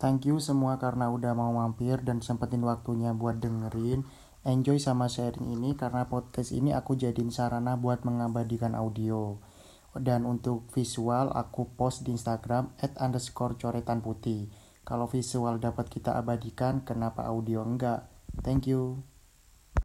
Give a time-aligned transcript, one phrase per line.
[0.00, 4.08] Thank you semua karena udah mau mampir dan sempetin waktunya buat dengerin.
[4.48, 9.36] Enjoy sama sharing ini karena podcast ini aku jadiin sarana buat mengabadikan audio.
[9.92, 14.48] Dan untuk visual aku post di Instagram at underscore coretan putih.
[14.88, 18.08] Kalau visual dapat kita abadikan, kenapa audio enggak?
[18.40, 19.04] Thank you.